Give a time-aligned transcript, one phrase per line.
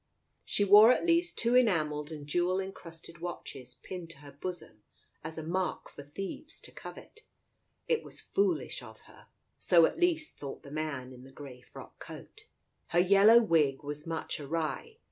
[0.43, 4.81] She wore at least two enamelled and jewel encrusted watches pinned to her bosom
[5.23, 7.21] as a mark for thieves to covet.
[7.87, 9.27] It was foolish of her.
[9.59, 12.45] So at least thought the man in the grey frock coat.
[12.87, 14.97] Her yellow wig was much awry.